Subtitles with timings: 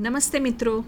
[0.00, 0.84] નમસ્તે મિત્રો.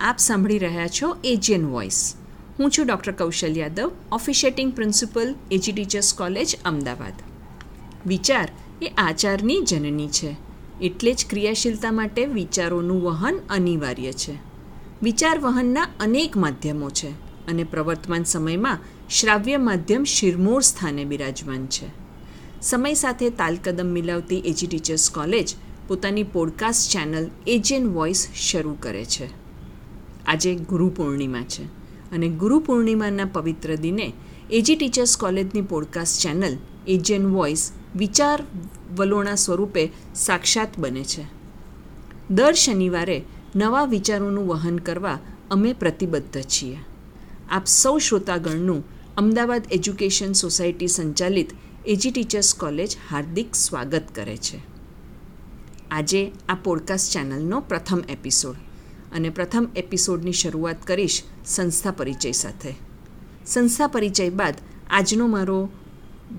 [0.00, 2.14] આપ સાંભળી રહ્યા છો એજિયન વોઇસ
[2.58, 7.12] હું છું doctor Kaushal Yadav officiating principal AG teachers college Ahmedabad.
[8.06, 8.48] વિચાર
[8.82, 10.36] એ આચારની જનની છે.
[10.80, 14.38] એટલે જ ક્રિયાશીલતા માટે વિચારોનું વહન અનિવાર્ય છે.
[15.02, 17.10] વિચાર વહનના અનેક માધ્યમો છે
[17.46, 18.78] અને પ્રવર્તમાન સમયમાં
[19.10, 21.86] શ્રાવ્ય માધ્યમ શિરમોર સ્થાને બિરાજમાન છે.
[22.62, 25.54] સમય સાથે તાલકદમ મિલાવતી એજી ટીચર્સ કોલેજ
[25.88, 29.28] પોતાની પોડકાસ્ટ ચેનલ એજિયન વોઇસ શરૂ કરે છે.
[30.26, 31.64] આજે ગુરુ પૂર્ણિમા છે
[32.12, 34.12] અને ગુરુ પૂર્ણિમાના પવિત્ર દિને
[34.50, 36.56] એજી ટીચર્સ કોલેજની પોડકાસ્ટ ચેનલ
[36.88, 38.42] એજિયન વોઇસ વિચાર
[38.96, 41.24] વલોણા સ્વરૂપે સાક્ષાત બને છે.
[42.30, 43.22] દર શનિવારે
[43.56, 45.18] નવા વિચારોનું વહન કરવા
[45.50, 46.78] અમે પ્રતિબદ્ધ છીએ.
[47.50, 48.84] આપ સૌ શ્રોતાગણનું
[49.16, 51.50] અમદાવાદ એજ્યુકેશન સોસાયટી સંચાલિત
[51.86, 54.77] એજી ટીચર્સ કોલેજ હાર્દિક સ્વાગત કરે છે.
[55.90, 58.54] આજે આ પોડકાસ્ટ ચેનલનો પ્રથમ એપિસોડ
[59.12, 62.74] અને પ્રથમ એપિસોડની શરૂઆત કરીશ સંસ્થા પરિચય સાથે.
[63.46, 64.54] સંસ્થા પરિચય બાદ
[64.90, 65.68] આજનો મારો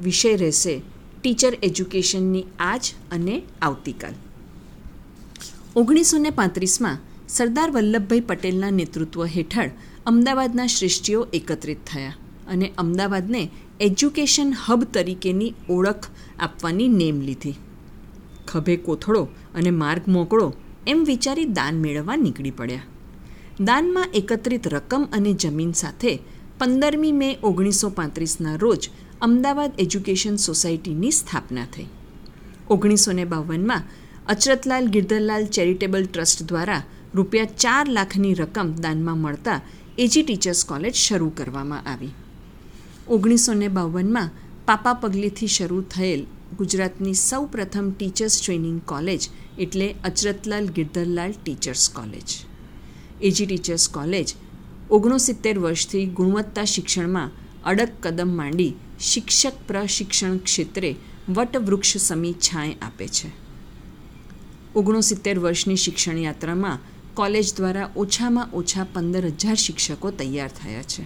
[0.04, 0.82] વિષય રહેશે
[1.22, 4.14] ટીચર એજ્યુકેશનની આજ અને આવતીકાલ.
[5.76, 6.98] ઓગણીસો ને પાંત્રીસમાં
[7.30, 9.70] સરદાર વલ્લભભાઈ પટેલના નેતૃત્વ હેઠળ
[10.06, 12.14] અમદાવાદના શ્રેષ્ઠીઓ એકત્રિત થયા
[12.48, 16.08] અને અમદાવાદને એજ્યુકેશન હબ તરીકેની ઓળખ
[16.40, 17.56] આપવાની નેમ લીધી.
[18.52, 19.24] ખભે કોથળો
[19.58, 20.48] અને માર્ગ મોકળો
[20.88, 22.90] એમ વિચારી દાન મેળવવા નીકળી પડ્યા.
[23.68, 26.14] દાનમાં એકત્રિત રકમ અને જમીન સાથે
[26.60, 28.84] પંદરમી મે ઓગણીસો પાંત્રીસના રોજ
[29.28, 31.90] અમદાવાદ એજ્યુકેશન સોસાયટીની સ્થાપના થઈ.
[32.70, 33.88] ઓગણીસો ને બાવનમાં
[34.34, 36.84] અચરતલાલ ગિરધરલાલ ચેરિટેબલ ટ્રસ્ટ દ્વારા
[37.16, 39.60] રૂપિયા ચાર લાખની રકમ દાનમાં મળતા
[39.98, 42.14] એજી ટીચર્સ કોલેજ શરૂ કરવામાં આવી.
[43.08, 44.36] ઓગણીસો ને બાવનમાં
[44.68, 46.24] પાપા પગલીથી શરૂ થયેલ
[46.58, 52.30] ગુજરાતની સૌ પ્રથમ ટીચર્સ ટ્રેનિંગ કોલેજ એટલે Acharatlal Girdharlal teachers college.
[53.22, 54.36] A G teachers college
[54.92, 57.32] ઓગણસિત્તેર વર્ષથી ગુણવત્તા શિક્ષણમાં
[57.66, 60.96] અડગ કદમ માંડી શિક્ષક પ્રશિક્ષણ ક્ષેત્રે
[61.30, 63.30] વટવૃક્ષ સમી છાંય આપે છે.
[64.76, 66.80] ઓગણસિત્તેર વર્ષની શિક્ષણ યાત્રામાં
[67.14, 71.06] કોલેજ દ્વારા ઓછામાં ઓછા પંદર હજાર શિક્ષકો તૈયાર થયા છે.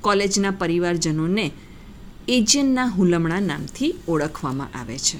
[0.00, 1.50] કોલેજના પરિવારજનોને
[2.28, 5.18] એજિયનના હુલમણા નામથી ઓળખવામાં આવે છે.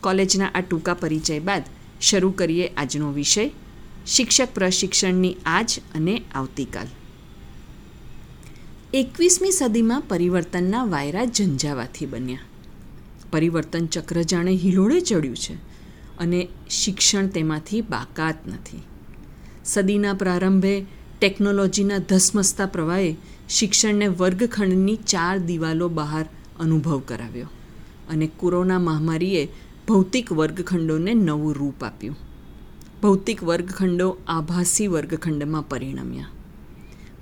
[0.00, 1.62] કોલેજના આ ટૂંકા પરિચય બાદ
[2.00, 3.50] શરૂ કરીએ આજનો વિષય,
[4.06, 6.86] શિક્ષક પ્રશિક્ષણની આજ અને આવતીકાલ.
[8.94, 12.38] એકવીસમી સદીમાં પરિવર્તનના વાયરા ઝંઝાવાથી બન્યા.
[13.32, 15.54] પરિવર્તન ચક્ર જાણે હિલોળે ચડ્યું છે
[16.18, 18.82] અને શિક્ષણ તેમાંથી બાકાત નથી.
[19.64, 20.84] સદીના પ્રારંભે
[21.20, 23.16] ટેકનોલોજીના ધસમસતા પ્રવાહે
[23.48, 26.24] શિક્ષણને વર્ગખંડની ચાર દિવાલો બહાર
[26.60, 27.46] અનુભવ કરાવ્યો
[28.10, 29.48] અને કોરોના મહામારીએ
[29.88, 32.16] ભૌતિક વર્ગખંડોને નવું રૂપ આપ્યું.
[33.02, 36.26] ભૌતિક વર્ગખંડો આભાસી વર્ગખંડમાં પરિણમ્યા.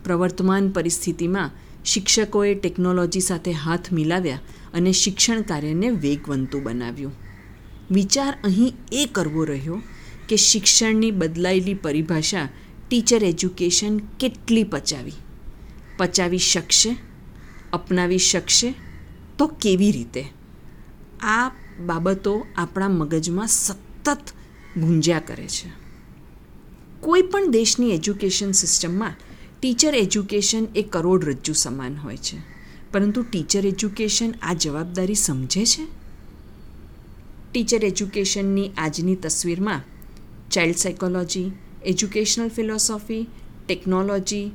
[0.05, 1.51] પ્રવર્તમાન પરિસ્થિતિમાં
[1.85, 4.41] શિક્ષકોએ ટેકનોલોજી સાથે હાથ મિલાવ્યા
[4.75, 7.13] અને શિક્ષણ કાર્યને વેગવંતું બનાવ્યું.
[7.91, 9.83] વિચાર અહીં એ કરવો રહ્યો
[10.29, 12.49] કે શિક્ષણની બદલાયેલી પરિભાષા
[12.89, 15.13] ટીચર એજ્યુકેશન કેટલી પચાવી.
[16.03, 16.97] પચાવી શકશે,
[17.73, 18.75] અપનાવી શકશે,
[19.39, 20.25] તો કેવી રીતે?
[21.21, 21.51] આ
[21.87, 24.19] બાબતો આપણા મગજમાં સતત
[24.77, 25.71] ગુંજ્યા કરે છે.
[27.01, 29.15] કોઈ પણ દેશની એજ્યુકેશન સિસ્ટમમાં
[29.61, 32.37] ટીચર એજ્યુકેશન એ કરોડરજ્જુ સમાન હોય છે.
[32.93, 35.87] પરંતુ ટીચર એજ્યુકેશન આ જવાબદારી સમજે છે?
[37.53, 39.81] ટીચર એજ્યુકેશનની આજની તસવીરમાં
[40.51, 41.51] child psychology,
[41.85, 43.27] educational philosophy,
[43.67, 44.51] technology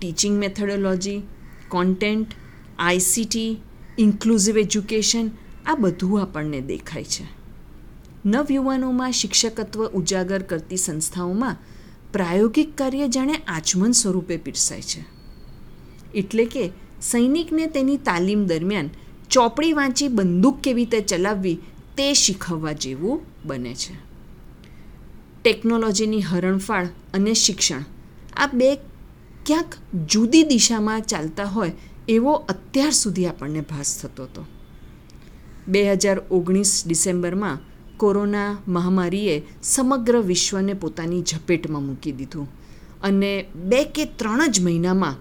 [0.00, 1.22] teaching methodology
[1.68, 2.26] content
[2.78, 3.56] ICT
[3.98, 5.30] inclusive education
[5.66, 7.24] આ બધું આપણને દેખાય છે.
[8.26, 11.56] નવયુવાનોમાં શિક્ષકત્વ ઉજાગર કરતી સંસ્થાઓમાં
[12.12, 15.04] પ્રાયોગિક કાર્ય જાણે આચમન સ્વરૂપે પીરસાય છે.
[16.14, 16.70] એટલે કે
[17.02, 18.90] સૈનિકને તેની તાલીમ દરમિયાન
[19.30, 21.58] ચોપડી વાંચી બંદૂક કેવી રીતે ચલાવવી
[21.96, 23.94] તે શીખવવા જેવું બને છે.
[25.42, 27.84] ટેકનોલોજીની હરણફાળ અને શિક્ષણ
[28.36, 28.78] આ બે
[29.46, 29.76] ક્યાંક
[30.06, 31.72] જુદી દિશામાં ચાલતા હોય
[32.08, 34.44] એવો અત્યાર સુધી આપણને ભાસ થતો હતો.
[35.68, 37.58] બે હજાર ઓગણીસ ડિસેમ્બરમાં
[37.96, 42.48] કોરોના મહામારીએ સમગ્ર વિશ્વને પોતાની ઝપેટમાં મૂકી દીધું
[43.02, 45.14] અને બે કે ત્રણ જ મહિનામાં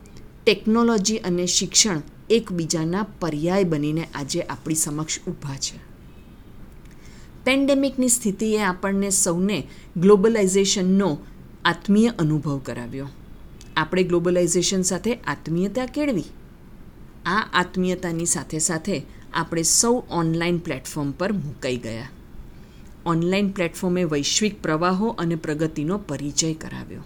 [0.45, 5.77] ટેકનોલોજી અને શિક્ષણ એકબીજાના પર્યાય બનીને આજે આપણી સમક્ષ ઊભા છે.
[7.45, 9.67] પેન્ડેમિકની સ્થિતિએ આપણને સૌને
[9.97, 11.17] ગ્લોબલાઇઝેશનનો
[11.65, 13.07] આત્મીય અનુભવ કરાવ્યો.
[13.79, 16.23] આપણે ગ્લોબલાઇઝેશન સાથે આત્મીયતા કેળવી.
[17.25, 19.01] આ આત્મીયતાની સાથે સાથે
[19.33, 22.09] આપણે સૌ ઓનલાઈન પ્લેટફોર્મ પર મુકાઈ ગયા.
[23.05, 27.01] ઓનલાઈન પ્લેટફોર્મે વૈશ્વિક પ્રવાહો અને પ્રગતિનો પરિચય કરાવ્યો.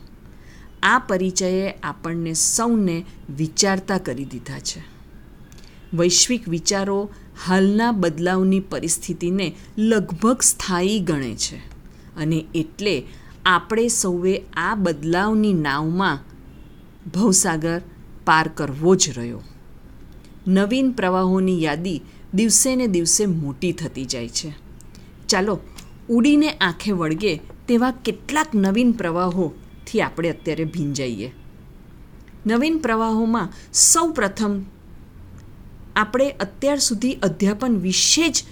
[0.83, 3.05] આ પરિચયે આપણને સૌને
[3.37, 4.83] વિચારતા કરી દીધા છે.
[5.93, 7.09] વૈશ્વિક વિચારો
[7.45, 11.57] હાલના બદલાવની પરિસ્થિતિને લગભગ સ્થાયી ગણે છે.
[12.17, 13.03] અને એટલે
[13.45, 16.32] આપણે સૌએ આ બદલાવની નાવમાં
[17.11, 17.81] ભવસાગર
[18.25, 19.41] પાર કરવો જ રહ્યો.
[20.47, 22.01] નવીન પ્રવાહોની યાદી
[22.33, 24.53] દિવસે ને દિવસે મોટી થતી જાય છે.
[25.27, 25.59] ચાલો,
[26.09, 31.33] ઉડીને આંખે વળગે તેવા કેટલાક નવીન પ્રવાહોથી આપણે અત્યારે ભીંજાઈએ.
[32.47, 34.61] નવીન પ્રવાહોમાં સૌ પ્રથમ
[35.95, 38.44] આપણે અત્યાર સુધી અધ્યાપન વિશે જ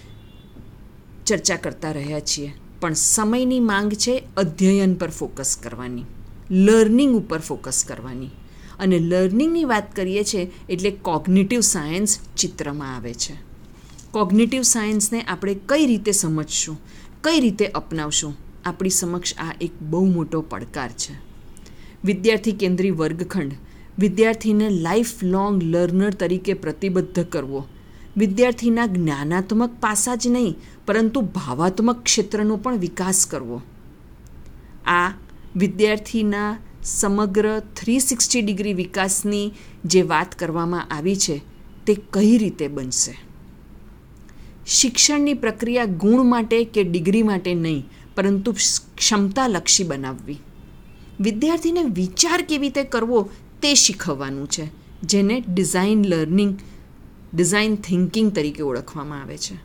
[1.26, 6.06] ચર્ચા કરતા રહ્યા છીએ, પણ સમયની માંગ છે અધ્યયન પર ફોકસ કરવાની,
[6.52, 8.30] લર્નિંગ ઉપર ફોકસ કરવાની.
[8.82, 13.34] અને લર્નિંગની વાત કરીએ છીએ, એટલે કોગ્નેટિવ સાયન્સ ચિત્રમાં આવે છે.
[14.12, 16.78] કોગ્નેટિવ સાયન્સને આપણે કઈ રીતે સમજશું?
[17.24, 18.34] કઈ રીતે અપનાવશું?
[18.66, 21.14] આપણી સમક્ષ આ એક બહુ મોટો પડકાર છે.
[22.04, 23.54] વિદ્યાર્થી કેન્દ્રી વર્ગખંડ,
[24.00, 27.68] વિદ્યાર્થીને લાઈફ લોંગ લર્નર તરીકે પ્રતિબદ્ધ કરવો.
[28.18, 30.56] વિદ્યાર્થીના જ્ઞાનાત્મક પાસા જ નહીં,
[30.86, 33.62] પરંતુ ભાવાત્મક ક્ષેત્રનો પણ વિકાસ કરવો.
[34.86, 35.12] આ
[35.56, 39.52] વિદ્યાર્થીના સમગ્ર થ્રી સિક્સટી ડિગ્રી વિકાસની
[39.86, 41.42] જે વાત કરવામાં આવી છે,
[41.86, 43.16] તે કઈ રીતે બનશે?
[44.68, 48.54] શિક્ષણની પ્રક્રિયા ગુણ માટે કે ડિગ્રી માટે નહીં, પરંતુ
[48.98, 50.40] ક્ષમતાલક્ષી બનાવવી.
[51.20, 53.30] વિદ્યાર્થીને વિચાર કેવી રીતે કરવો,
[53.62, 54.68] તે શીખવવાનું છે,
[55.04, 56.60] જેને ડિઝાઇન લર્નિંગ,
[57.34, 59.56] ડિઝાઇન થિંકિંગ તરીકે ઓળખવામાં આવે છે.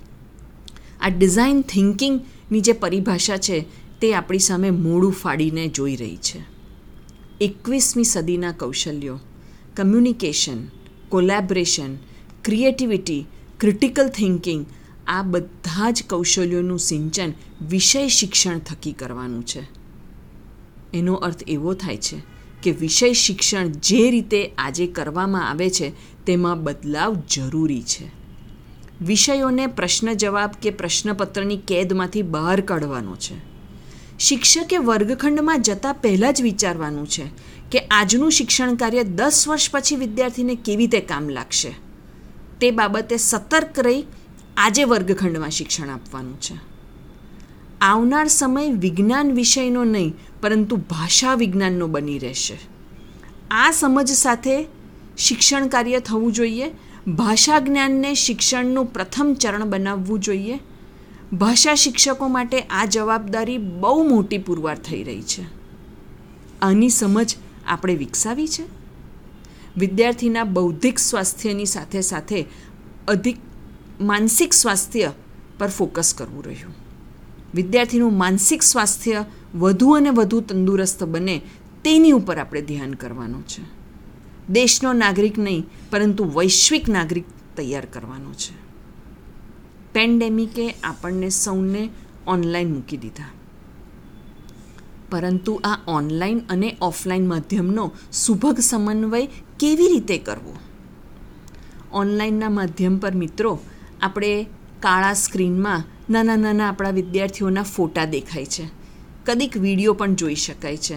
[1.00, 3.66] આ ડિઝાઇન થિંકિંગની જે પરિભાષા છે,
[4.00, 6.55] તે આપણી સામે મોડું ફાડીને જોઈ રહી છે.
[7.40, 9.18] એકવીસમી સદીના કૌશલ્યો.
[9.76, 10.66] Communication
[11.08, 11.96] collaboration
[12.44, 13.26] creativity
[13.60, 14.66] critical thinking
[15.06, 17.32] આ બધા જ કૌશલ્યોનું સિંચન
[17.68, 19.62] વિષય શિક્ષણ થકી કરવાનું છે.
[20.94, 22.16] એનો અર્થ એવો થાય છે
[22.62, 25.92] કે વિષય શિક્ષણ જે રીતે આજે કરવામાં આવે છે
[26.24, 28.10] તેમાં બદલાવ જરૂરી છે.
[29.04, 33.55] વિષયોને પ્રશ્ન જવાબ કે પ્રશ્નપત્રની કેદમાંથી બહાર કાઢવાનો છે.
[34.20, 37.22] શિક્ષકે વર્ગખંડમાં જતાં પહેલાં જ વિચારવાનું છે
[37.72, 41.74] કે આજનું શિક્ષણ કાર્ય દસ વર્ષ પછી વિદ્યાર્થીને કેવી રીતે કામ લાગશે.
[42.60, 44.04] તે બાબતે સતર્ક રહી
[44.56, 46.54] આજે વર્ગખંડમાં શિક્ષણ આપવાનું છે.
[47.80, 52.58] આવનાર સમય વિજ્ઞાન વિષયનો નહીં, પરંતુ ભાષા વિજ્ઞાનનો બની રહેશે.
[53.50, 54.66] આ સમજ સાથે
[55.18, 56.70] શિક્ષણ કાર્ય થવું જોઈએ.
[57.06, 60.58] ભાષા જ્ઞાનને શિક્ષણનું પ્રથમ ચરણ બનાવવું જોઈએ.
[61.32, 65.42] ભાષા શિક્ષકો માટે આ જવાબદારી બહુ મોટી પુરવાર થઈ રહી છે.
[66.62, 67.36] આની સમજ
[67.66, 68.64] આપણે વિકસાવી છે?
[69.76, 72.44] વિદ્યાર્થીના બૌદ્ધિક સ્વાસ્થ્યની સાથે સાથે
[73.08, 73.36] અધિક
[74.00, 75.12] માનસિક સ્વાસ્થ્ય
[75.58, 76.74] પર ફોકસ કરવું રહ્યું.
[77.54, 79.24] વિદ્યાર્થીનું માનસિક સ્વાસ્થ્ય
[79.54, 81.42] વધુ અને વધુ તંદુરસ્ત બને
[81.84, 83.62] તેની ઉપર આપણે ધ્યાન કરવાનું છે.
[84.48, 87.24] દેશનો નાગરિક નહીં, પરંતુ વૈશ્વિક નાગરિક
[87.56, 88.65] તૈયાર કરવાનો છે.
[89.96, 91.90] પેન્ડેમિકે આપણને સૌને
[92.26, 93.24] ઓનલાઈન મૂકી દીધા.
[95.10, 99.26] પરંતુ આ ઓનલાઈન અને ઓફલાઈન માધ્યમનો સુભગ સમન્વય
[99.60, 100.56] કેવી રીતે કરવો?
[101.92, 103.58] ઓનલાઈનના માધ્યમ પર મિત્રો,
[104.02, 104.46] આપણે
[104.80, 108.68] કાળા સ્ક્રીનમાં નાના નાના આપણા વિદ્યાર્થીઓના ફોટા દેખાય છે.
[109.24, 110.96] કદીક વીડિયો પણ જોઈ શકાય છે.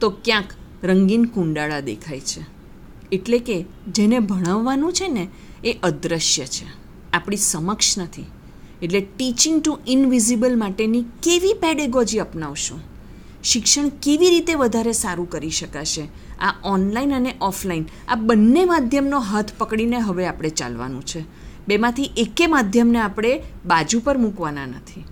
[0.00, 0.44] તો ક્યાંક
[0.84, 2.46] રંગીન કુંડાળા દેખાય છે.
[3.12, 5.28] એટલે કે જેને ભણાવવાનું છે ને,
[5.64, 6.87] એ અદૃશ્ય છે.
[7.12, 8.24] આપણી સમક્ષ નથી.
[8.82, 12.80] એટલે ટીચિંગ ટુ ઇનવિઝિબલ માટેની કેવી પેડેગોજી અપનાવશું?
[13.44, 16.08] શિક્ષણ કેવી રીતે વધારે સારું કરી શકાશે?
[16.40, 21.24] આ ઓનલાઈન અને ઓફલાઈન આ બંને માધ્યમનો હાથ પકડીને હવે આપણે ચાલવાનું છે.
[21.68, 25.04] બેમાંથી એકે માધ્યમને આપણે બાજુ પર મૂકવાના નથી.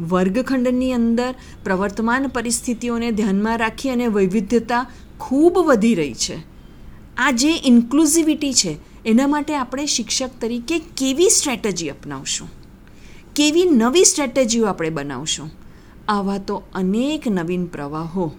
[0.00, 4.86] વર્ગખંડની અંદર પ્રવર્તમાન પરિસ્થિતિઓને ધ્યાનમાં રાખી અને વૈવિધ્યતા
[5.18, 6.36] ખૂબ વધી રહી છે.
[7.16, 8.76] આ જે ઇન્ક્લુઝિવિટી છે
[9.06, 12.48] એના માટે આપણે શિક્ષક તરીકે કેવી સ્ટ્રેટેજી અપનાવશું?
[13.36, 15.50] કેવી નવી સ્ટ્રેટેજીઓ આપણે બનાવશું?
[16.08, 18.32] આવા તો અનેક નવીન પ્રવાહો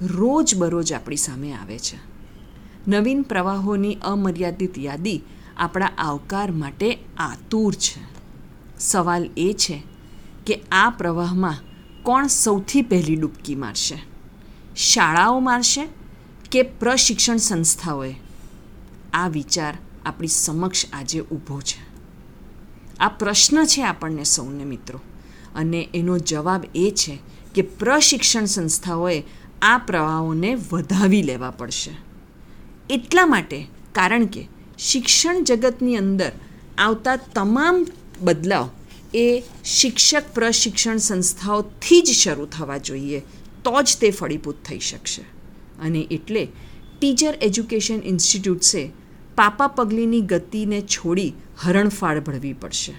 [0.00, 1.98] રોજ બરોજ આપણી સામે આવે છે.
[2.88, 5.22] નવીન પ્રવાહોની અમર્યાદિત યાદી
[5.56, 8.02] આપણા આવકાર માટે આતુર છે.
[8.78, 9.82] સવાલ એ છે
[10.46, 11.54] કે આ પ્રવાહમાં
[12.02, 14.02] કોણ સૌથી પહેલી ડૂબકી મારશે?
[14.76, 15.88] શાળાઓ મારશે
[16.52, 18.14] કે પ્રશિક્ષણ સંસ્થાઓએ?
[19.12, 21.90] આ વિચાર આપણી સમક્ષ આજે ઊભો છે.
[23.00, 25.00] આ પ્રશ્ન છે આપણને સૌને મિત્રો.
[25.54, 27.18] અને એનો જવાબ એ છે
[27.54, 29.22] કે પ્રશિક્ષણ સંસ્થાઓએ
[29.62, 31.90] આ પ્રવાહોને વધાવી લેવા પડશે.
[32.90, 36.32] એટલા માટે કારણ કે શિક્ષણ જગતની અંદર
[36.78, 37.86] આવતા તમામ
[38.20, 38.68] બદલાવ
[39.14, 43.20] એ શિક્ષક પ્રશિક્ષણ સંસ્થાઓથી જ શરૂ થવા જોઈએ,
[43.64, 45.22] તો જ તે ફળીભૂત થઈ શકશે.
[45.82, 46.48] અને એટલે
[47.00, 48.92] ટીચર એજ્યુકેશન ઇન્સ્ટિટ્યૂટ્સે
[49.40, 52.94] પાપા પગલીની ગતિને છોડી હરણફાળ ભળવી પડશે.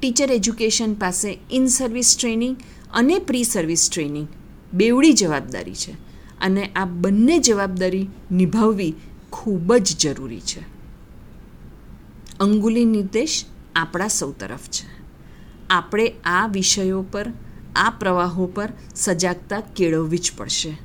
[0.00, 2.56] ટીચર એજ્યુકેશન પાસે ઇન સર્વિસ ટ્રેનિંગ
[2.94, 4.28] અને પ્રી સર્વિસ ટ્રેનિંગ
[4.74, 5.92] બેવડી જવાબદારી છે
[6.40, 8.94] અને આ બંને જવાબદારી નિભાવવી
[9.30, 10.60] ખૂબ જ જરૂરી છે.
[12.40, 13.44] અંગુલી નિર્દેશ
[13.76, 14.86] આપણા સૌ તરફ છે.
[15.70, 17.32] આપણે આ વિષયો પર,
[17.76, 20.76] આ પ્રવાહો પર સજાગતા કેળવવી જ પડશે.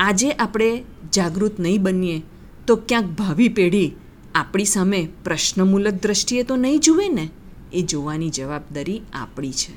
[0.00, 2.22] આજે આપણે જાગૃત નહીં બનીએ
[2.68, 3.92] તો ક્યાંક ભાવિ પેઢી
[4.34, 7.30] આપણી સામે પ્રશ્નમૂલક દ્રષ્ટિએ તો નહીં જુએ ને?
[7.72, 9.72] એ જોવાની જવાબદારી આપણી છે.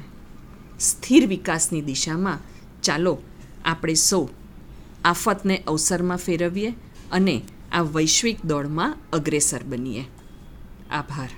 [0.80, 2.40] સ્થિર વિકાસની દિશામાં
[2.84, 3.18] ચાલો
[3.66, 4.28] આપણે સૌ
[5.06, 6.74] આફતને અવસરમાં ફેરવીએ
[7.12, 10.06] અને આ વૈશ્વિક દોડમાં અગ્રેસર બનીએ.
[10.90, 11.30] આભાર.